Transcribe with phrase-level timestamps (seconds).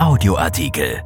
[0.00, 1.02] Audioartikel.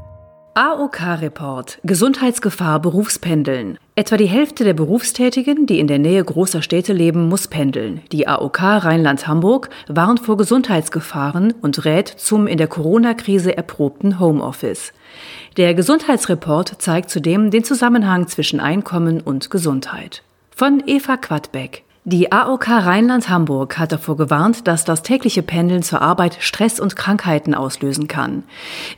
[0.54, 3.76] AOK-Report Gesundheitsgefahr Berufspendeln.
[3.96, 8.02] Etwa die Hälfte der Berufstätigen, die in der Nähe großer Städte leben, muss pendeln.
[8.12, 14.92] Die AOK Rheinland-Hamburg warnt vor Gesundheitsgefahren und rät zum in der Corona-Krise erprobten Homeoffice.
[15.56, 20.22] Der Gesundheitsreport zeigt zudem den Zusammenhang zwischen Einkommen und Gesundheit.
[20.54, 21.82] Von Eva Quadbeck.
[22.06, 27.54] Die AOK Rheinland-Hamburg hat davor gewarnt, dass das tägliche Pendeln zur Arbeit Stress und Krankheiten
[27.54, 28.42] auslösen kann.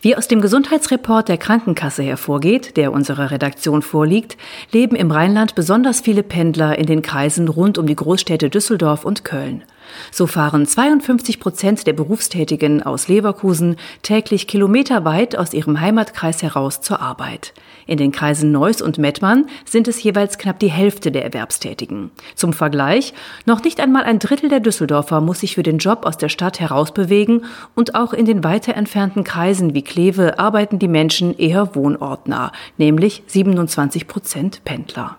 [0.00, 4.36] Wie aus dem Gesundheitsreport der Krankenkasse hervorgeht, der unserer Redaktion vorliegt,
[4.72, 9.24] leben im Rheinland besonders viele Pendler in den Kreisen rund um die Großstädte Düsseldorf und
[9.24, 9.62] Köln.
[10.10, 17.00] So fahren 52 Prozent der Berufstätigen aus Leverkusen täglich kilometerweit aus ihrem Heimatkreis heraus zur
[17.00, 17.52] Arbeit.
[17.86, 22.10] In den Kreisen Neuss und Mettmann sind es jeweils knapp die Hälfte der Erwerbstätigen.
[22.34, 23.14] Zum Vergleich,
[23.44, 26.60] noch nicht einmal ein Drittel der Düsseldorfer muss sich für den Job aus der Stadt
[26.60, 32.52] herausbewegen und auch in den weiter entfernten Kreisen wie Kleve arbeiten die Menschen eher wohnortnah,
[32.76, 35.16] nämlich 27 Prozent Pendler.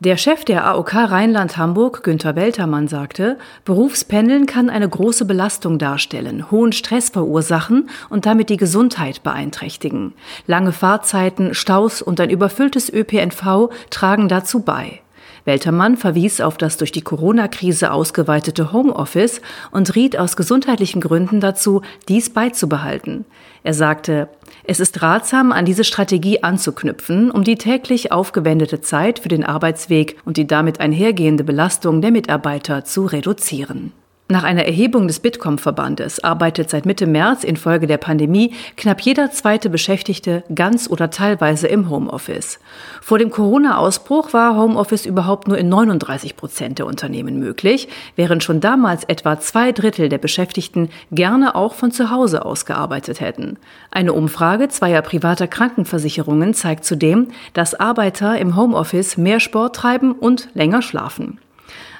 [0.00, 6.72] Der Chef der AOK Rheinland-Hamburg, Günther Weltermann, sagte, Berufspendeln kann eine große Belastung darstellen, hohen
[6.72, 10.12] Stress verursachen und damit die Gesundheit beeinträchtigen.
[10.46, 15.00] Lange Fahrzeiten, Staus und ein überfülltes ÖPNV tragen dazu bei.
[15.44, 21.82] Weltermann verwies auf das durch die Corona-Krise ausgeweitete Homeoffice und riet aus gesundheitlichen Gründen dazu,
[22.08, 23.24] dies beizubehalten.
[23.62, 24.28] Er sagte,
[24.64, 30.16] es ist ratsam, an diese Strategie anzuknüpfen, um die täglich aufgewendete Zeit für den Arbeitsweg
[30.24, 33.92] und die damit einhergehende Belastung der Mitarbeiter zu reduzieren.
[34.26, 39.68] Nach einer Erhebung des Bitkom-Verbandes arbeitet seit Mitte März infolge der Pandemie knapp jeder zweite
[39.68, 42.58] Beschäftigte ganz oder teilweise im Homeoffice.
[43.02, 48.60] Vor dem Corona-Ausbruch war Homeoffice überhaupt nur in 39 Prozent der Unternehmen möglich, während schon
[48.60, 53.58] damals etwa zwei Drittel der Beschäftigten gerne auch von zu Hause aus gearbeitet hätten.
[53.90, 60.48] Eine Umfrage zweier privater Krankenversicherungen zeigt zudem, dass Arbeiter im Homeoffice mehr Sport treiben und
[60.54, 61.40] länger schlafen.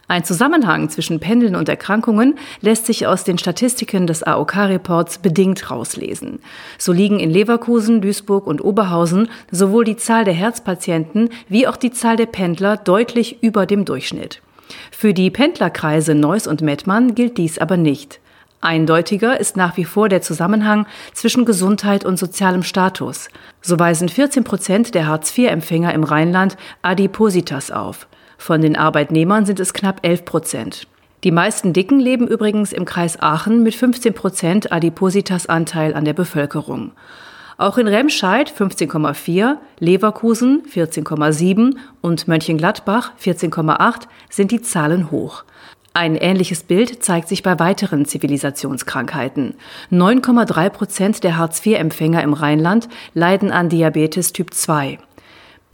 [0.06, 6.40] Ein Zusammenhang zwischen Pendeln und Erkrankungen lässt sich aus den Statistiken des AOK-Reports bedingt rauslesen.
[6.78, 11.90] So liegen in Leverkusen, Duisburg und Oberhausen sowohl die Zahl der Herzpatienten wie auch die
[11.90, 14.42] Zahl der Pendler deutlich über dem Durchschnitt.
[14.90, 18.20] Für die Pendlerkreise Neuss und Mettmann gilt dies aber nicht.
[18.60, 23.28] Eindeutiger ist nach wie vor der Zusammenhang zwischen Gesundheit und sozialem Status.
[23.60, 28.06] So weisen 14 Prozent der Hartz-IV-Empfänger im Rheinland Adipositas auf.
[28.38, 30.86] Von den Arbeitnehmern sind es knapp 11 Prozent.
[31.24, 36.92] Die meisten Dicken leben übrigens im Kreis Aachen mit 15 Prozent Adipositas-Anteil an der Bevölkerung.
[37.56, 45.44] Auch in Remscheid 15,4, Leverkusen 14,7 und Mönchengladbach 14,8 sind die Zahlen hoch.
[45.94, 49.54] Ein ähnliches Bild zeigt sich bei weiteren Zivilisationskrankheiten.
[49.92, 54.98] 9,3 Prozent der Hartz-IV-Empfänger im Rheinland leiden an Diabetes Typ 2.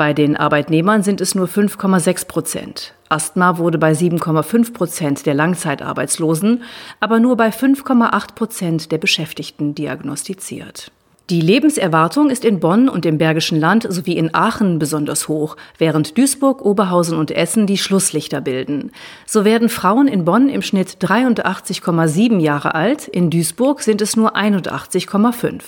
[0.01, 2.95] Bei den Arbeitnehmern sind es nur 5,6 Prozent.
[3.11, 6.63] Asthma wurde bei 7,5 Prozent der Langzeitarbeitslosen,
[7.01, 10.91] aber nur bei 5,8 Prozent der Beschäftigten diagnostiziert.
[11.29, 16.17] Die Lebenserwartung ist in Bonn und im Bergischen Land sowie in Aachen besonders hoch, während
[16.17, 18.93] Duisburg, Oberhausen und Essen die Schlusslichter bilden.
[19.27, 24.35] So werden Frauen in Bonn im Schnitt 83,7 Jahre alt, in Duisburg sind es nur
[24.35, 25.61] 81,5.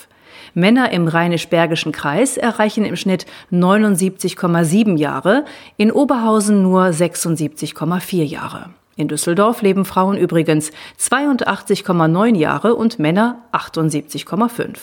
[0.55, 5.45] Männer im Rheinisch-Bergischen Kreis erreichen im Schnitt 79,7 Jahre,
[5.77, 8.71] in Oberhausen nur 76,4 Jahre.
[8.97, 10.71] In Düsseldorf leben Frauen übrigens
[11.01, 14.77] 82,9 Jahre und Männer 78,5.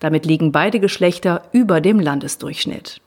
[0.00, 3.00] Damit liegen beide Geschlechter über dem Landesdurchschnitt.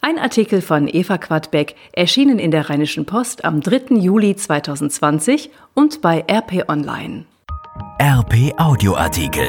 [0.00, 3.96] Ein Artikel von Eva Quadbeck erschienen in der Rheinischen Post am 3.
[3.96, 7.24] Juli 2020 und bei RP Online.
[8.00, 9.48] RP Audioartikel.